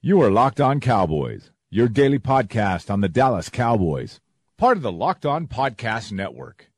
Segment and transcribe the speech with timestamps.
[0.00, 4.20] You are Locked On Cowboys, your daily podcast on the Dallas Cowboys,
[4.56, 6.70] part of the Locked On Podcast Network.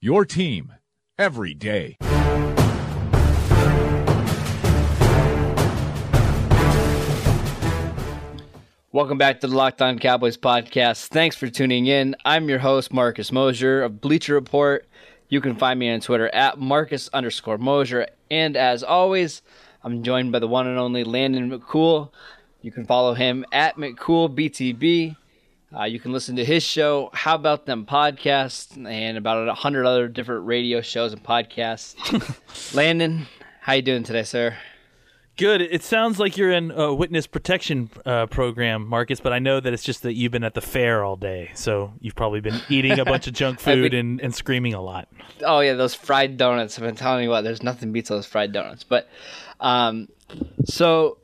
[0.00, 0.74] Your team
[1.18, 1.96] every day.
[8.92, 11.08] Welcome back to the Locked On Cowboys podcast.
[11.08, 12.14] Thanks for tuning in.
[12.24, 14.86] I'm your host, Marcus Mosher of Bleacher Report.
[15.28, 18.06] You can find me on Twitter at Marcus underscore Mosher.
[18.30, 19.42] And as always,
[19.82, 22.10] I'm joined by the one and only Landon McCool.
[22.60, 25.16] You can follow him at McCoolBTB.
[25.76, 29.86] Uh, you can listen to his show, How About Them Podcast, and about a hundred
[29.86, 31.94] other different radio shows and podcasts.
[32.74, 33.26] Landon,
[33.60, 34.56] how you doing today, sir?
[35.36, 35.60] Good.
[35.60, 39.72] It sounds like you're in a witness protection uh, program, Marcus, but I know that
[39.72, 41.52] it's just that you've been at the fair all day.
[41.54, 44.80] So you've probably been eating a bunch of junk food been, and, and screaming a
[44.80, 45.06] lot.
[45.44, 46.76] Oh, yeah, those fried donuts.
[46.76, 48.82] I've been telling you what, there's nothing beats those fried donuts.
[48.82, 49.06] But
[49.60, 50.08] um,
[50.64, 51.18] so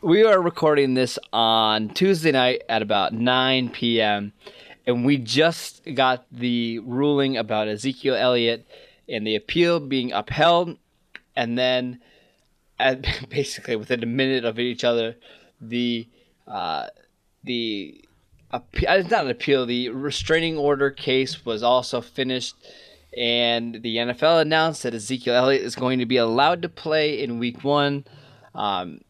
[0.00, 4.32] we are recording this on Tuesday night at about 9 p.m.
[4.86, 8.66] And we just got the ruling about Ezekiel Elliott
[9.08, 10.78] and the appeal being upheld.
[11.34, 12.00] And then
[12.78, 15.16] at, basically within a minute of each other,
[15.60, 16.06] the
[16.46, 16.86] uh,
[17.42, 18.04] the
[18.52, 19.66] uh, it's not an appeal.
[19.66, 22.54] The restraining order case was also finished,
[23.16, 27.38] and the NFL announced that Ezekiel Elliott is going to be allowed to play in
[27.38, 28.04] Week One.
[28.54, 29.00] Um,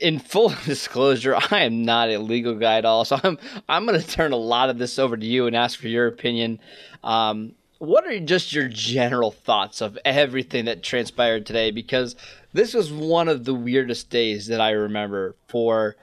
[0.00, 4.00] in full disclosure, I am not a legal guy at all, so I'm I'm going
[4.00, 6.60] to turn a lot of this over to you and ask for your opinion.
[7.02, 11.70] Um, what are just your general thoughts of everything that transpired today?
[11.70, 12.16] Because
[12.52, 15.96] this was one of the weirdest days that I remember for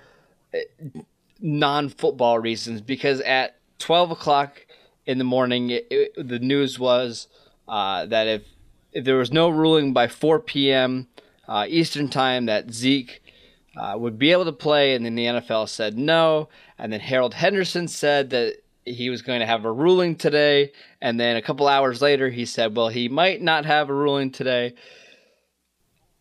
[0.54, 0.64] eh,
[1.40, 2.82] non football reasons.
[2.82, 4.66] Because at 12 o'clock
[5.06, 7.28] in the morning, it, it, the news was
[7.68, 8.44] uh, that if,
[8.92, 11.08] if there was no ruling by 4 p.m.
[11.48, 13.21] Uh, Eastern time, that Zeke
[13.78, 16.50] uh, would be able to play, and then the NFL said no.
[16.78, 20.72] And then Harold Henderson said that he was going to have a ruling today.
[21.02, 24.32] And then a couple hours later, he said, well, he might not have a ruling
[24.32, 24.74] today.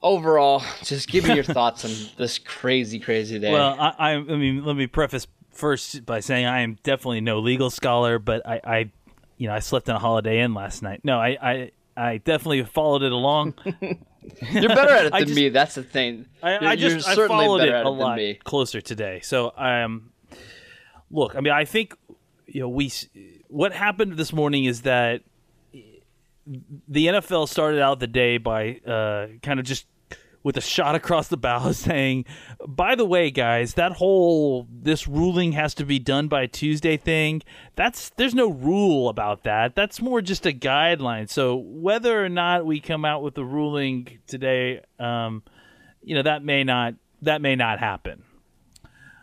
[0.02, 3.52] Overall, just give me your thoughts on this crazy, crazy day.
[3.52, 7.70] Well, I, I, mean, let me preface first by saying I am definitely no legal
[7.70, 8.90] scholar, but I, I
[9.36, 11.00] you know, I slept in a Holiday Inn last night.
[11.02, 13.54] No, I, I, I definitely followed it along.
[14.50, 15.48] you're better at it than just, me.
[15.48, 16.26] That's the thing.
[16.42, 19.20] I, I just I followed it a lot closer today.
[19.22, 20.12] So I um,
[21.10, 21.94] look, I mean, I think
[22.46, 22.92] you know, we
[23.48, 25.22] what happened this morning is that
[26.88, 29.86] the NFL started out the day by uh, kind of just
[30.42, 32.24] with a shot across the bow saying,
[32.66, 37.42] "By the way, guys, that whole this ruling has to be done by Tuesday thing.
[37.76, 39.74] That's there's no rule about that.
[39.74, 41.28] That's more just a guideline.
[41.28, 45.42] So whether or not we come out with a ruling today, um,
[46.02, 48.24] you know, that may not that may not happen."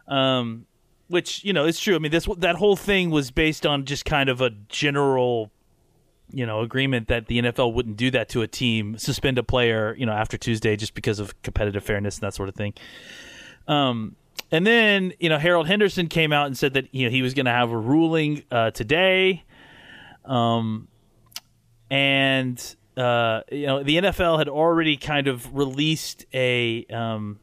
[0.08, 0.68] Um,
[1.08, 1.96] which you know is true.
[1.96, 5.52] I mean, this that whole thing was based on just kind of a general,
[6.32, 9.96] you know, agreement that the NFL wouldn't do that to a team, suspend a player,
[9.98, 12.74] you know, after Tuesday just because of competitive fairness and that sort of thing.
[13.68, 14.16] Um,
[14.52, 17.34] and then you know Harold Henderson came out and said that you know he was
[17.34, 19.44] going to have a ruling uh, today,
[20.26, 20.88] um,
[21.90, 27.40] and uh, you know the NFL had already kind of released a um,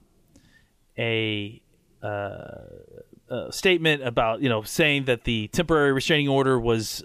[0.98, 1.60] a
[2.02, 2.48] uh,
[3.30, 7.02] uh, statement about you know saying that the temporary restraining order was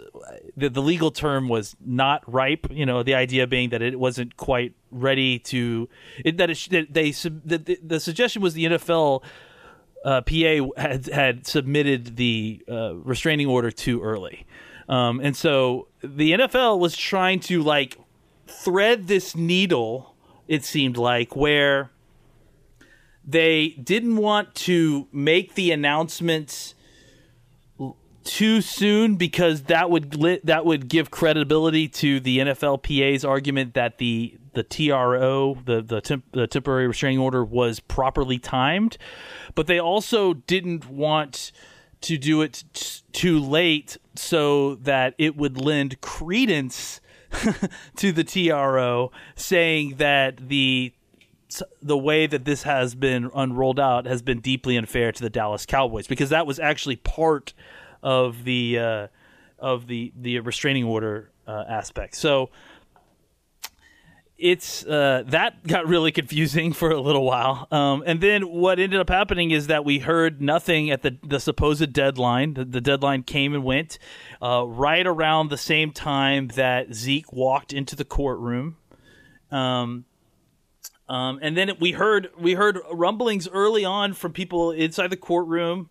[0.58, 2.68] the, the legal term was not ripe.
[2.70, 5.88] You know, the idea being that it wasn't quite ready to
[6.24, 9.24] it, that, it, that they that the, the suggestion was the NFL.
[10.06, 14.46] Uh, PA had had submitted the uh, restraining order too early,
[14.88, 17.98] um, and so the NFL was trying to like
[18.48, 20.16] thread this needle.
[20.48, 21.92] It seemed like where
[23.26, 26.76] they didn't want to make the announcements
[28.24, 30.12] too soon because that would
[30.44, 36.26] that would give credibility to the NFLPA's argument that the the TRO the the, temp,
[36.32, 38.98] the temporary restraining order was properly timed,
[39.56, 41.52] but they also didn't want
[42.02, 47.02] to do it t- too late so that it would lend credence
[47.96, 50.94] to the TRO saying that the
[51.82, 55.66] the way that this has been unrolled out has been deeply unfair to the Dallas
[55.66, 57.54] Cowboys because that was actually part
[58.04, 59.08] of the uh,
[59.58, 62.16] of the the restraining order uh, aspect.
[62.16, 62.50] So
[64.38, 69.00] it's uh, that got really confusing for a little while, um, and then what ended
[69.00, 72.54] up happening is that we heard nothing at the the supposed deadline.
[72.54, 74.00] The, the deadline came and went
[74.42, 78.78] uh, right around the same time that Zeke walked into the courtroom.
[79.52, 80.06] Um,
[81.10, 85.90] um, and then we heard we heard rumblings early on from people inside the courtroom,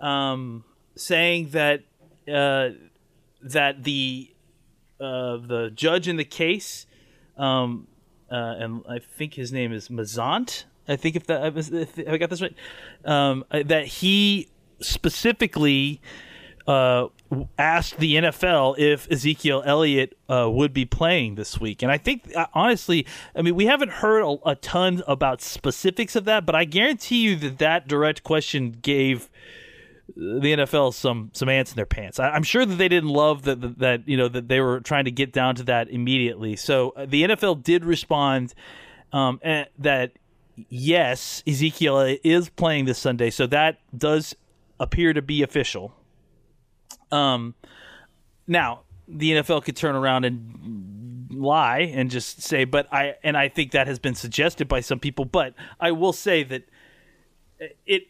[0.00, 0.64] um,
[0.96, 1.84] saying that
[2.30, 2.70] uh,
[3.40, 4.34] that the
[5.00, 6.86] uh, the judge in the case,
[7.36, 7.86] um,
[8.32, 10.64] uh, and I think his name is Mazzant.
[10.88, 12.54] I think if that if I got this right,
[13.04, 14.48] um, that he
[14.80, 16.00] specifically
[16.68, 17.08] uh,
[17.58, 21.82] asked the NFL if Ezekiel Elliott uh, would be playing this week.
[21.82, 26.14] And I think, uh, honestly, I mean, we haven't heard a, a, ton about specifics
[26.14, 29.30] of that, but I guarantee you that that direct question gave
[30.14, 32.18] the NFL some some ants in their pants.
[32.18, 35.06] I, am sure that they didn't love that, that, you know that they were trying
[35.06, 36.54] to get down to that immediately.
[36.56, 38.52] So uh, the NFL did respond
[39.12, 39.40] um,
[39.78, 40.12] that
[40.68, 44.34] yes, Ezekiel is playing this Sunday, so that does
[44.78, 45.94] appear to be official.
[47.10, 47.54] Um,
[48.46, 53.48] now the NFL could turn around and lie and just say, but I and I
[53.48, 55.24] think that has been suggested by some people.
[55.24, 56.64] But I will say that
[57.86, 58.04] it.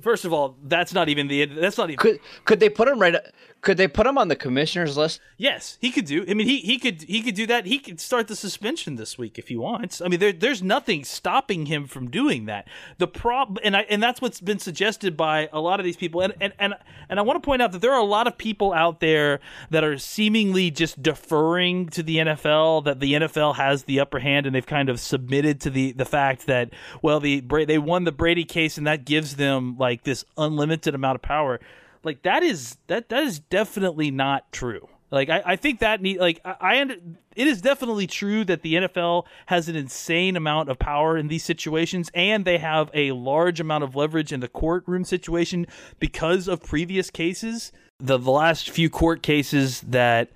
[0.00, 1.98] First of all, that's not even the that's not even.
[1.98, 3.16] Could could they put him right?
[3.60, 5.20] Could they put him on the commissioner's list?
[5.36, 6.24] Yes, he could do.
[6.28, 7.66] I mean, he, he could he could do that.
[7.66, 10.00] He could start the suspension this week if he wants.
[10.00, 12.68] I mean, there, there's nothing stopping him from doing that.
[12.98, 16.20] The problem, and I and that's what's been suggested by a lot of these people.
[16.20, 16.74] And and and
[17.08, 19.40] and I want to point out that there are a lot of people out there
[19.70, 22.84] that are seemingly just deferring to the NFL.
[22.84, 26.04] That the NFL has the upper hand, and they've kind of submitted to the the
[26.04, 26.70] fact that
[27.02, 31.16] well, the they won the Brady case, and that gives them like this unlimited amount
[31.16, 31.60] of power
[32.02, 34.88] like that is that that is definitely not true.
[35.10, 36.96] Like I, I think that need like I, I
[37.36, 41.44] it is definitely true that the NFL has an insane amount of power in these
[41.44, 45.66] situations, and they have a large amount of leverage in the courtroom situation
[45.98, 47.72] because of previous cases.
[48.00, 50.30] The, the last few court cases that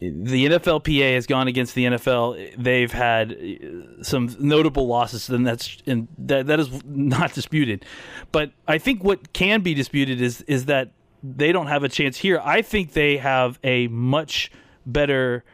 [0.00, 2.56] the NFLPA has gone against the NFL.
[2.62, 7.84] They've had uh, some notable losses, and that's and that that is not disputed.
[8.32, 10.90] But I think what can be disputed is is that
[11.22, 12.40] they don't have a chance here.
[12.44, 14.50] I think they have a much
[14.84, 15.44] better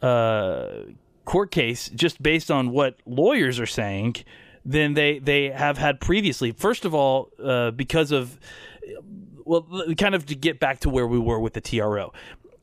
[0.00, 0.68] uh,
[1.24, 4.16] court case just based on what lawyers are saying
[4.64, 6.50] than they they have had previously.
[6.52, 8.40] First of all, uh, because of
[9.44, 9.66] well,
[9.98, 12.12] kind of to get back to where we were with the TRO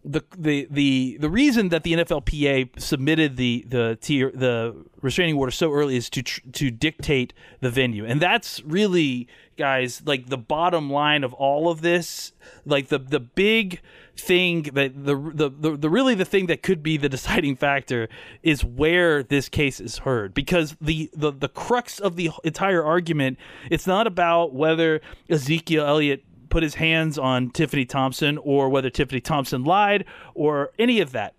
[0.04, 5.52] the the the the reason that the NFLPA submitted the the tier, the restraining order
[5.52, 10.38] so early is to tr- to dictate the venue, and that's really guys like the
[10.38, 12.32] bottom line of all of this.
[12.66, 13.82] Like the the big
[14.20, 18.08] thing that the, the the the really the thing that could be the deciding factor
[18.44, 23.38] is where this case is heard because the the the crux of the entire argument
[23.72, 29.22] it's not about whether Ezekiel Elliott put his hands on Tiffany Thompson or whether Tiffany
[29.22, 31.34] Thompson lied or any of that.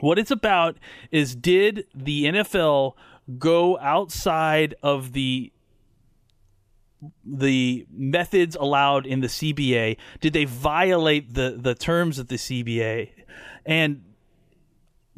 [0.00, 0.76] What it's about
[1.10, 2.94] is did the NFL
[3.38, 5.52] go outside of the
[7.24, 9.96] the methods allowed in the CBA?
[10.20, 13.10] Did they violate the the terms of the CBA?
[13.66, 14.02] And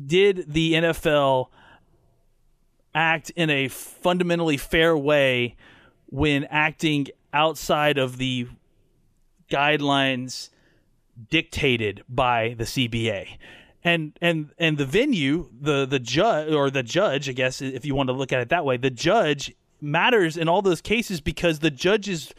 [0.04, 1.46] did the NFL
[2.94, 5.56] act in a fundamentally fair way
[6.06, 8.48] when acting outside of the
[9.50, 10.50] guidelines
[11.28, 13.36] dictated by the CBA.
[13.82, 17.94] And and and the venue, the the judge or the judge, I guess if you
[17.94, 21.60] want to look at it that way, the judge matters in all those cases because
[21.60, 22.34] the judge's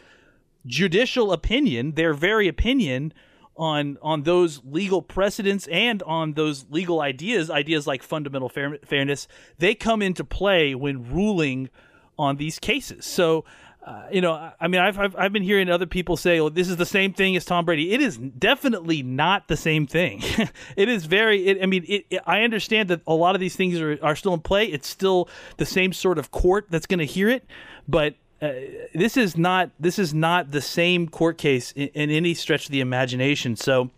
[0.65, 3.13] judicial opinion, their very opinion
[3.57, 9.27] on on those legal precedents and on those legal ideas, ideas like fundamental fair, fairness,
[9.57, 11.69] they come into play when ruling
[12.17, 13.05] on these cases.
[13.05, 13.43] So
[13.83, 16.69] uh, you know, I mean, I've, I've, I've been hearing other people say, "Oh, this
[16.69, 20.21] is the same thing as Tom Brady." It is definitely not the same thing.
[20.77, 21.47] it is very.
[21.47, 24.15] It, I mean, it, it, I understand that a lot of these things are, are
[24.15, 24.65] still in play.
[24.65, 27.43] It's still the same sort of court that's going to hear it,
[27.87, 28.51] but uh,
[28.93, 29.71] this is not.
[29.79, 33.55] This is not the same court case in, in any stretch of the imagination.
[33.55, 33.89] So,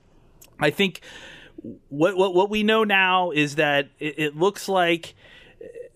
[0.62, 1.02] I think
[1.90, 5.14] what what what we know now is that it, it looks like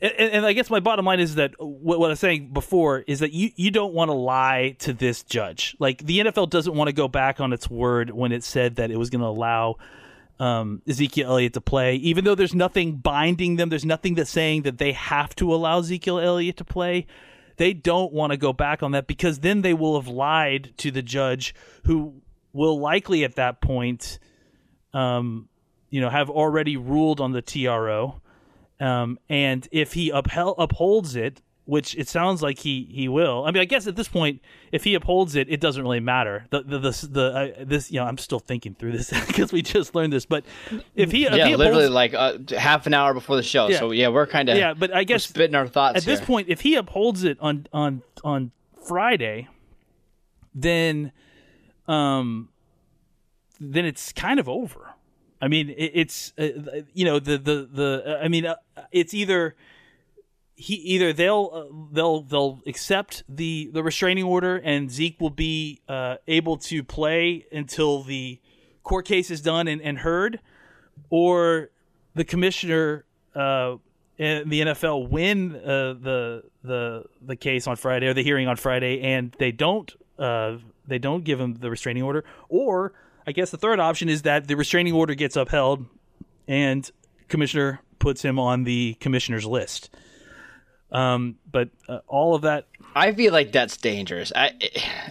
[0.02, 3.00] and, and, I guess my bottom line is that what, what I was saying before
[3.00, 5.76] is that you, you don't want to lie to this judge.
[5.80, 8.92] Like the NFL doesn't want to go back on its word when it said that
[8.92, 9.78] it was going to allow
[10.40, 13.70] um, Ezekiel Elliott to play, even though there's nothing binding them.
[13.70, 17.08] There's nothing that's saying that they have to allow Ezekiel Elliott to play.
[17.58, 20.92] They don't want to go back on that because then they will have lied to
[20.92, 22.22] the judge, who
[22.54, 24.20] will likely at that point,
[24.94, 25.50] um,
[25.90, 28.22] you know, have already ruled on the TRO.
[28.80, 33.44] Um, and if he upheld, upholds it, which it sounds like he he will.
[33.46, 34.42] I mean, I guess at this point,
[34.72, 36.46] if he upholds it, it doesn't really matter.
[36.50, 39.62] The the the, the uh, this you know, I'm still thinking through this because we
[39.62, 40.26] just learned this.
[40.26, 40.46] But
[40.96, 43.80] if he yeah, if he literally like uh, half an hour before the show, yeah.
[43.80, 44.74] so yeah, we're kind of yeah.
[44.74, 46.16] But I guess spitting our thoughts at here.
[46.16, 46.48] this point.
[46.50, 48.52] If he upholds it on on on
[48.88, 49.50] Friday,
[50.56, 51.12] then
[51.88, 52.48] um,
[53.60, 54.94] then it's kind of over.
[55.42, 58.56] I mean, it, it's uh, you know the the the uh, I mean, uh,
[58.92, 59.56] it's either
[60.56, 65.82] he either they'll uh, they'll they'll accept the the restraining order and Zeke will be
[65.88, 68.40] uh, able to play until the
[68.84, 70.40] court case is done and, and heard,
[71.10, 71.70] or
[72.16, 78.24] the commissioner and the NFL win uh, the the the case on Friday or the
[78.24, 82.94] hearing on Friday and they don't uh, they don't give him the restraining order, or
[83.28, 85.86] I guess the third option is that the restraining order gets upheld
[86.48, 86.90] and
[87.28, 89.90] commissioner puts him on the commissioner's list.
[90.94, 94.32] Um, but uh, all of that, I feel like that's dangerous.
[94.34, 94.54] I,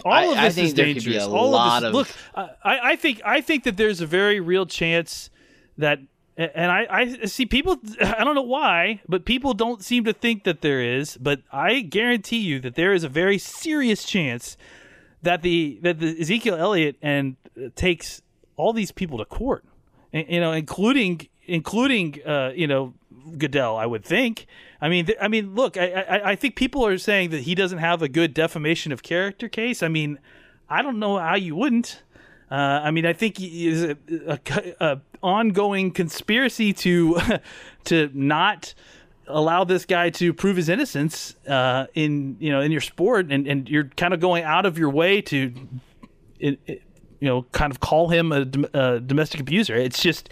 [0.03, 1.03] all I, of this I think is there dangerous.
[1.03, 2.47] could be a all lot of, of, this, look.
[2.63, 5.29] I, I think I think that there's a very real chance
[5.77, 5.99] that,
[6.35, 7.77] and I, I see people.
[8.01, 11.15] I don't know why, but people don't seem to think that there is.
[11.17, 14.57] But I guarantee you that there is a very serious chance
[15.21, 18.21] that the that the Ezekiel Elliott and uh, takes
[18.55, 19.63] all these people to court,
[20.13, 22.93] and, you know, including including uh, you know
[23.37, 23.77] Goodell.
[23.77, 24.45] I would think.
[24.81, 27.55] I mean, th- I mean, look, I, I I think people are saying that he
[27.55, 29.81] doesn't have a good defamation of character case.
[29.81, 30.19] I mean,
[30.69, 32.03] I don't know how you wouldn't.
[32.49, 34.39] Uh, I mean, I think is a, a,
[34.79, 37.19] a, ongoing conspiracy to
[37.85, 38.73] to not
[39.27, 43.47] allow this guy to prove his innocence uh, in you know in your sport, and,
[43.47, 45.53] and you're kind of going out of your way to,
[46.39, 46.81] it, it,
[47.19, 49.75] you know, kind of call him a, a domestic abuser.
[49.75, 50.29] It's just,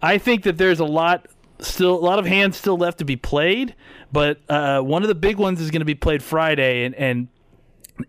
[0.00, 1.26] I think that there's a lot
[1.60, 3.74] still a lot of hands still left to be played,
[4.12, 7.28] but uh, one of the big ones is going to be played Friday, and and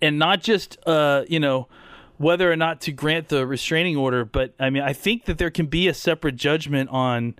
[0.01, 1.67] and not just uh, you know
[2.17, 5.51] whether or not to grant the restraining order, but I mean I think that there
[5.51, 7.35] can be a separate judgment on.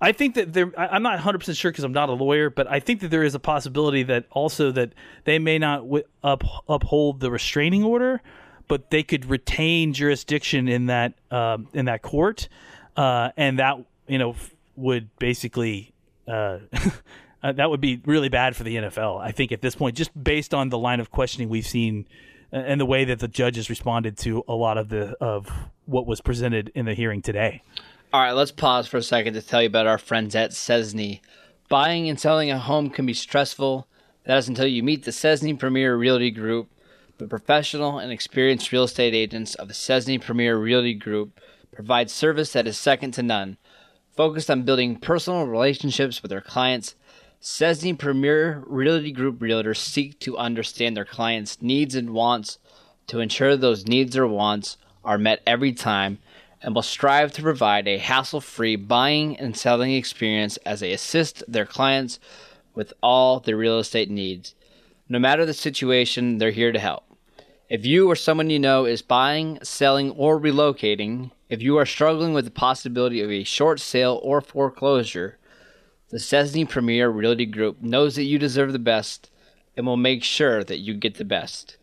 [0.00, 0.72] I think that there.
[0.78, 3.22] I'm not 100 percent sure because I'm not a lawyer, but I think that there
[3.22, 5.84] is a possibility that also that they may not
[6.24, 8.22] up, uphold the restraining order,
[8.66, 12.48] but they could retain jurisdiction in that um, in that court,
[12.96, 13.76] uh, and that
[14.06, 14.36] you know
[14.76, 15.92] would basically
[16.26, 16.58] uh,
[17.42, 19.20] uh, that would be really bad for the NFL.
[19.20, 22.06] I think at this point, just based on the line of questioning we've seen
[22.52, 25.50] uh, and the way that the judges responded to a lot of the of
[25.84, 27.62] what was presented in the hearing today.
[28.12, 31.20] All right, let's pause for a second to tell you about our friends at Cesny.
[31.68, 33.86] Buying and selling a home can be stressful.
[34.24, 36.70] That is until you meet the Cesny Premier Realty Group.
[37.18, 41.38] The professional and experienced real estate agents of the Cesny Premier Realty Group
[41.70, 43.58] provide service that is second to none.
[44.16, 46.96] Focused on building personal relationships with their clients,
[47.40, 52.58] Cesny Premier Realty Group realtors seek to understand their clients' needs and wants
[53.06, 56.18] to ensure those needs or wants are met every time
[56.62, 61.42] and will strive to provide a hassle free buying and selling experience as they assist
[61.48, 62.18] their clients
[62.74, 64.54] with all their real estate needs.
[65.08, 67.04] No matter the situation, they're here to help.
[67.68, 72.32] If you or someone you know is buying, selling, or relocating, if you are struggling
[72.32, 75.38] with the possibility of a short sale or foreclosure,
[76.10, 79.30] the Cesny Premier Realty Group knows that you deserve the best
[79.76, 81.76] and will make sure that you get the best.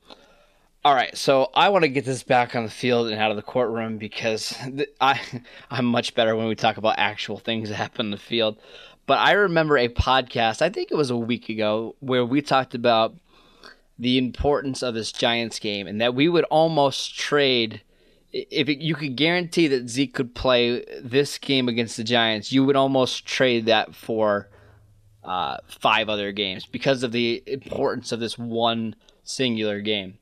[0.86, 3.38] All right, so I want to get this back on the field and out of
[3.38, 4.54] the courtroom because
[5.02, 5.20] I
[5.72, 8.58] I'm much better when we talk about actual things that happen in the field.
[9.06, 12.74] But I remember a podcast, I think it was a week ago, where we talked
[12.74, 13.16] about
[14.00, 17.82] the importance of this Giants game and that we would almost trade
[18.34, 22.66] if it, you could guarantee that Zeke could play this game against the Giants, you
[22.66, 24.50] would almost trade that for
[25.24, 30.18] uh, five other games because of the importance of this one singular game.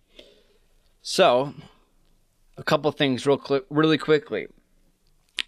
[1.02, 1.54] So,
[2.58, 4.48] a couple things real quick, really quickly.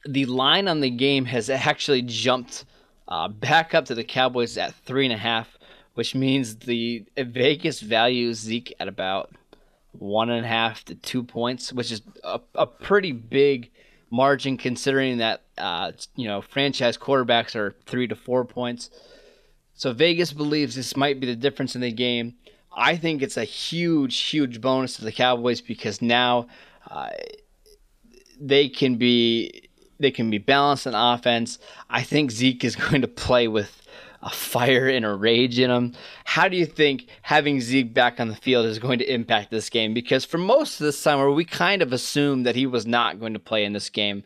[0.06, 2.66] The line on the game has actually jumped
[3.08, 5.58] uh, back up to the Cowboys at three and a half,
[5.94, 9.32] which means the Vegas values Zeke at about
[9.92, 13.70] one and a half to two points, which is a, a pretty big
[14.10, 18.90] margin considering that uh, you know franchise quarterbacks are three to four points.
[19.76, 22.36] So Vegas believes this might be the difference in the game.
[22.76, 26.48] I think it's a huge, huge bonus to the Cowboys because now
[26.90, 27.10] uh,
[28.40, 29.70] they can be
[30.00, 31.60] they can be balanced in offense.
[31.90, 33.82] I think Zeke is going to play with
[34.22, 35.94] a fire and a rage in him.
[36.24, 39.70] How do you think having Zeke back on the field is going to impact this
[39.70, 39.94] game?
[39.94, 43.34] Because for most of the summer, we kind of assumed that he was not going
[43.34, 44.24] to play in this game.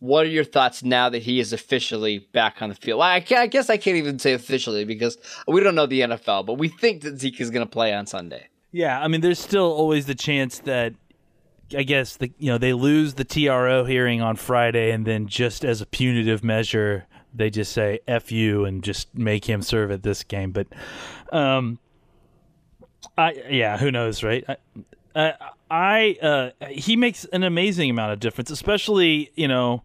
[0.00, 3.00] What are your thoughts now that he is officially back on the field?
[3.02, 6.68] I guess I can't even say officially because we don't know the NFL, but we
[6.68, 8.48] think that Zeke is going to play on Sunday.
[8.72, 10.94] Yeah, I mean, there's still always the chance that
[11.76, 15.64] I guess the you know they lose the TRO hearing on Friday, and then just
[15.64, 20.02] as a punitive measure, they just say "f you" and just make him serve at
[20.02, 20.52] this game.
[20.52, 20.66] But,
[21.32, 21.78] um,
[23.16, 24.44] I yeah, who knows, right?
[25.14, 25.34] I,
[25.70, 29.82] I uh, he makes an amazing amount of difference, especially you know.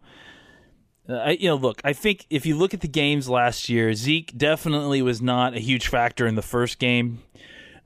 [1.08, 1.82] Uh, I, you know, look.
[1.84, 5.60] I think if you look at the games last year, Zeke definitely was not a
[5.60, 7.24] huge factor in the first game.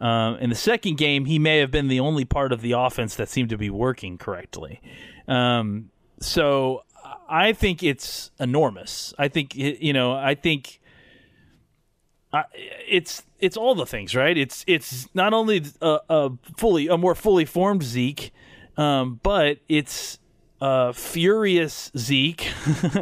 [0.04, 3.16] Um, in the second game, he may have been the only part of the offense
[3.16, 4.82] that seemed to be working correctly.
[5.30, 6.84] Um, so
[7.30, 9.14] I think it's enormous.
[9.18, 10.12] I think you know.
[10.12, 10.82] I think
[12.86, 14.38] it's it's all the things, right?
[14.38, 18.34] It's it's not only a, a fully a more fully formed Zeke,
[18.76, 20.20] um, but it's
[20.64, 22.48] uh, furious Zeke,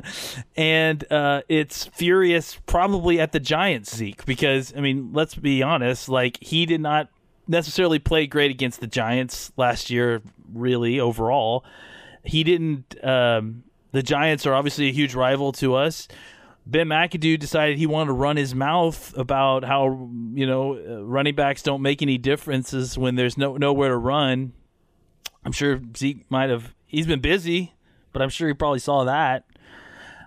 [0.55, 6.09] and uh, it's furious probably at the Giants Zeke because I mean, let's be honest,
[6.09, 7.09] like he did not
[7.47, 10.23] necessarily play great against the Giants last year.
[10.51, 11.63] Really, overall,
[12.23, 12.95] he didn't.
[13.05, 16.07] Um, the Giants are obviously a huge rival to us.
[16.65, 21.35] Ben McAdoo decided he wanted to run his mouth about how you know uh, running
[21.35, 24.53] backs don't make any differences when there's no nowhere to run.
[25.45, 26.73] I'm sure Zeke might have.
[26.91, 27.73] He's been busy,
[28.11, 29.45] but I'm sure he probably saw that.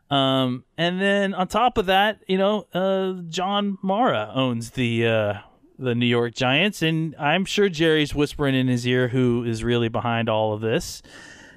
[0.09, 5.35] Um, and then on top of that, you know, uh, John Mara owns the uh,
[5.79, 9.89] the New York Giants, and I'm sure Jerry's whispering in his ear who is really
[9.89, 11.03] behind all of this.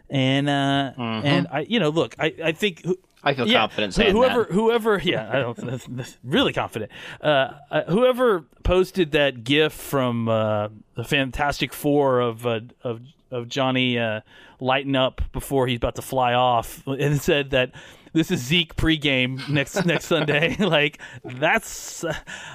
[0.10, 1.26] And uh, mm-hmm.
[1.26, 2.86] and I, you know, look, I I think
[3.24, 4.52] I feel yeah, confident saying whoever, that.
[4.52, 6.92] Whoever, yeah, I don't, really confident.
[7.22, 13.48] Uh, uh, whoever posted that GIF from uh, the Fantastic Four of uh, of of
[13.48, 14.22] Johnny uh,
[14.60, 17.72] lighting up before he's about to fly off, and said that
[18.14, 20.56] this is Zeke pregame next next Sunday.
[20.60, 22.04] like that's,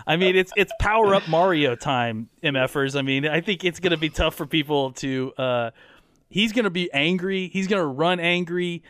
[0.07, 2.99] I mean, it's it's power up Mario time, mfers.
[2.99, 5.33] I mean, I think it's gonna be tough for people to.
[5.39, 5.71] Uh,
[6.29, 7.49] he's gonna be angry.
[7.49, 8.83] He's gonna run angry.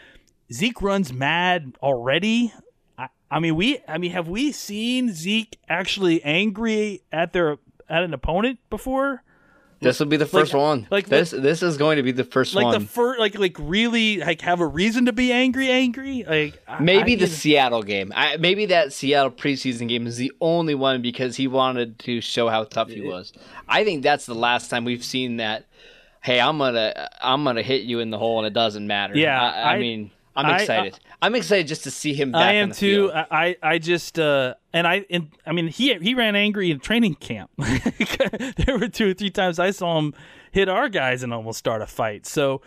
[0.53, 2.53] Zeke runs mad already.
[2.99, 3.79] I, I mean, we.
[3.87, 9.23] I mean, have we seen Zeke actually angry at their at an opponent before?
[9.83, 10.87] This will be the first like, one.
[10.91, 12.75] Like this, like, this is going to be the first like one.
[12.75, 16.25] Like the first, like like really like have a reason to be angry, angry.
[16.27, 18.13] Like maybe I, the Seattle game.
[18.15, 22.49] I, maybe that Seattle preseason game is the only one because he wanted to show
[22.49, 23.33] how tough he was.
[23.69, 25.67] I think that's the last time we've seen that.
[26.23, 29.17] Hey, I'm gonna I'm gonna hit you in the hole and it doesn't matter.
[29.17, 30.99] Yeah, I, I mean I'm uh, excited.
[31.23, 32.35] I, am excited just to see him.
[32.35, 33.09] I am too.
[33.09, 33.27] Field.
[33.31, 37.15] I I just uh and I and I mean he he ran angry in training
[37.15, 37.51] camp.
[37.59, 40.15] there were two or three times I saw him
[40.51, 42.27] hit our guys and almost start a fight.
[42.27, 42.63] So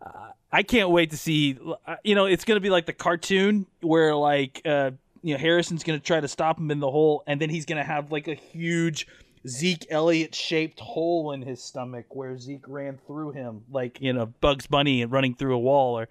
[0.00, 1.58] uh, I can't wait to see.
[1.86, 4.92] Uh, you know, it's going to be like the cartoon where like uh
[5.22, 7.66] you know Harrison's going to try to stop him in the hole, and then he's
[7.66, 9.08] going to have like a huge
[9.46, 14.26] Zeke Elliott shaped hole in his stomach where Zeke ran through him, like you know
[14.26, 16.08] Bugs Bunny and running through a wall, or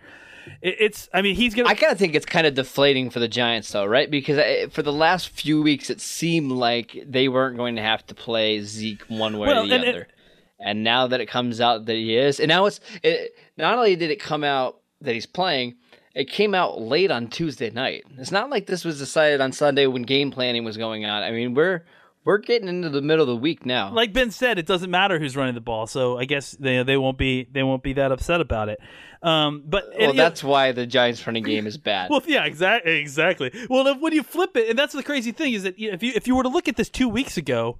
[0.62, 1.10] it's.
[1.14, 1.70] I mean, he's gonna.
[1.70, 4.10] I kind of think it's kind of deflating for the Giants, though, right?
[4.10, 8.06] Because uh, for the last few weeks, it seemed like they weren't going to have
[8.08, 10.02] to play Zeke one way well, or the and other.
[10.02, 10.12] It,
[10.60, 13.96] and now that it comes out that he is, and now it's it, not only
[13.96, 15.76] did it come out that he's playing,
[16.14, 18.06] it came out late on Tuesday night.
[18.18, 21.24] It's not like this was decided on Sunday when game planning was going on.
[21.24, 21.84] I mean, we're
[22.26, 23.92] we're getting into the middle of the week now.
[23.92, 26.98] Like Ben said, it doesn't matter who's running the ball, so I guess they they
[26.98, 28.80] won't be they won't be that upset about it.
[29.22, 32.10] Um, but well, and, that's know, why the Giants running game is bad.
[32.12, 33.52] well, yeah, exactly, exactly.
[33.70, 36.28] Well, when you flip it, and that's the crazy thing is that if you if
[36.28, 37.78] you were to look at this two weeks ago,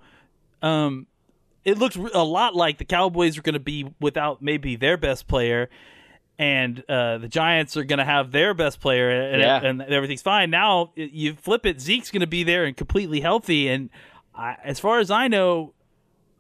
[0.62, 1.08] um,
[1.64, 5.28] it looks a lot like the Cowboys are going to be without maybe their best
[5.28, 5.72] player,
[6.38, 9.60] and uh, the Giants are going to have their best player, and, yeah.
[9.64, 10.52] and everything's fine.
[10.52, 13.90] Now you flip it, Zeke's going to be there and completely healthy, and
[14.38, 15.74] I, as far as I know,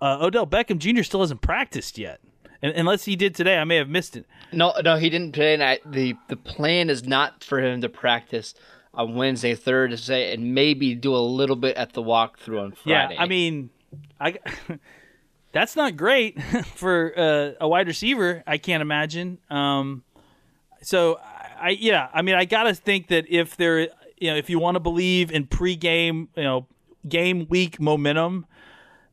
[0.01, 1.03] uh, Odell Beckham Jr.
[1.03, 2.19] still hasn't practiced yet.
[2.61, 4.25] And, unless he did today, I may have missed it.
[4.51, 5.53] No, no, he didn't today.
[5.53, 8.53] And I, the the plan is not for him to practice
[8.93, 13.15] on Wednesday, Thursday, and maybe do a little bit at the walkthrough on Friday.
[13.15, 13.69] Yeah, I mean,
[14.19, 14.39] I
[15.51, 16.41] that's not great
[16.75, 18.43] for uh, a wide receiver.
[18.47, 19.39] I can't imagine.
[19.49, 20.03] Um,
[20.81, 21.19] so
[21.59, 23.79] I yeah, I mean, I gotta think that if there,
[24.17, 26.67] you know, if you want to believe in pregame, you know,
[27.07, 28.45] game week momentum,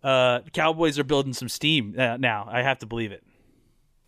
[0.03, 2.49] uh, Cowboys are building some steam uh, now.
[2.51, 3.23] I have to believe it.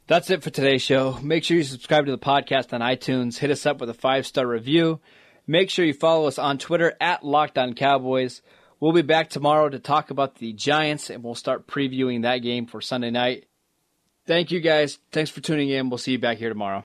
[0.06, 1.18] That's it for today's show.
[1.22, 3.38] Make sure you subscribe to the podcast on iTunes.
[3.38, 5.00] Hit us up with a five star review.
[5.46, 8.42] Make sure you follow us on Twitter at Locked On Cowboys.
[8.80, 12.66] We'll be back tomorrow to talk about the Giants, and we'll start previewing that game
[12.66, 13.46] for Sunday night.
[14.26, 14.98] Thank you guys.
[15.12, 15.90] Thanks for tuning in.
[15.90, 16.84] We'll see you back here tomorrow.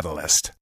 [0.00, 0.52] catalyst.